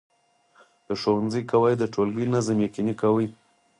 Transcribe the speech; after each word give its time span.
د 0.87 0.89
ښوونځي 1.01 1.41
قواعد 1.51 1.77
د 1.81 1.85
ټولګي 1.93 2.25
نظم 2.33 2.57
یقیني 2.67 2.93
کاوه. 3.01 3.25